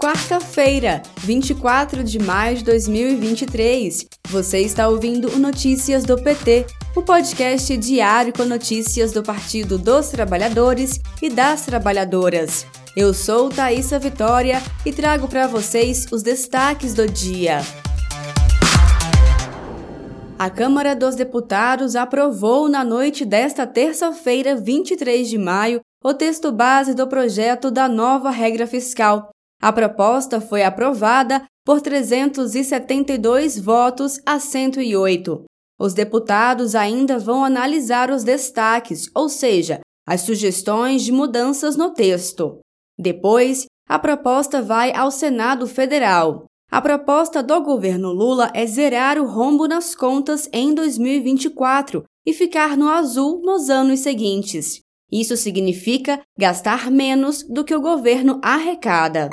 [0.00, 4.06] Quarta-feira, 24 de maio de 2023.
[4.28, 10.10] Você está ouvindo o Notícias do PT, o podcast diário com notícias do Partido dos
[10.10, 12.64] Trabalhadores e das Trabalhadoras.
[12.96, 17.58] Eu sou Thaisa Vitória e trago para vocês os destaques do dia.
[20.38, 26.94] A Câmara dos Deputados aprovou na noite desta terça-feira, 23 de maio, o texto base
[26.94, 29.30] do projeto da nova regra fiscal.
[29.60, 35.44] A proposta foi aprovada por 372 votos a 108.
[35.78, 42.58] Os deputados ainda vão analisar os destaques, ou seja, as sugestões de mudanças no texto.
[42.98, 46.44] Depois, a proposta vai ao Senado Federal.
[46.70, 52.76] A proposta do governo Lula é zerar o rombo nas contas em 2024 e ficar
[52.76, 54.80] no azul nos anos seguintes.
[55.10, 59.30] Isso significa gastar menos do que o governo arrecada.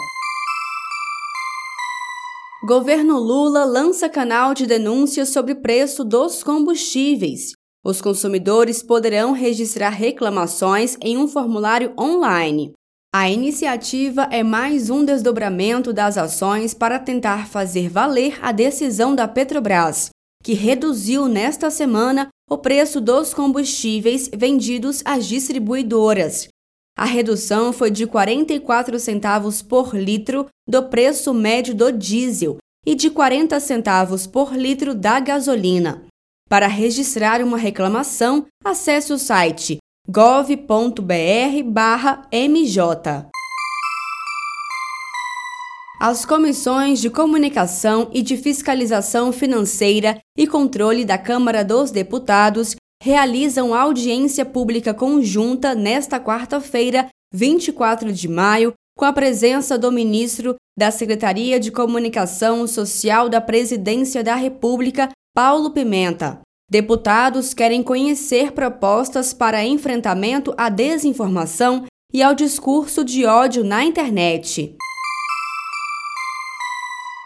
[2.65, 7.51] Governo Lula lança canal de denúncia sobre preço dos combustíveis.
[7.83, 12.73] Os consumidores poderão registrar reclamações em um formulário online.
[13.13, 19.27] A iniciativa é mais um desdobramento das ações para tentar fazer valer a decisão da
[19.27, 20.09] Petrobras,
[20.45, 26.47] que reduziu nesta semana o preço dos combustíveis vendidos às distribuidoras.
[26.95, 33.09] A redução foi de 44 centavos por litro do preço médio do diesel e de
[33.09, 36.05] 40 centavos por litro da gasolina.
[36.47, 40.95] Para registrar uma reclamação, acesse o site gov.br/mj.
[45.99, 53.73] As comissões de comunicação e de fiscalização financeira e controle da Câmara dos Deputados realizam
[53.73, 61.59] audiência pública conjunta nesta quarta-feira, 24 de maio, com a presença do ministro da Secretaria
[61.59, 66.41] de Comunicação Social da Presidência da República, Paulo Pimenta.
[66.69, 74.75] Deputados querem conhecer propostas para enfrentamento à desinformação e ao discurso de ódio na internet.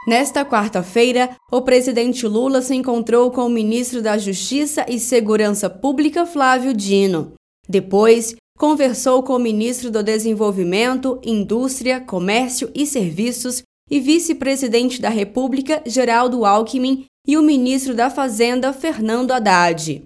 [0.09, 6.25] Nesta quarta-feira, o presidente Lula se encontrou com o ministro da Justiça e Segurança Pública,
[6.25, 7.33] Flávio Dino.
[7.67, 15.83] Depois, conversou com o ministro do Desenvolvimento, Indústria, Comércio e Serviços e vice-presidente da República,
[15.85, 20.05] Geraldo Alckmin, e o ministro da Fazenda, Fernando Haddad.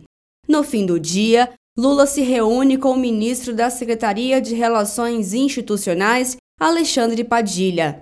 [0.49, 1.49] No fim do dia,
[1.79, 8.01] Lula se reúne com o ministro da Secretaria de Relações Institucionais, Alexandre Padilha.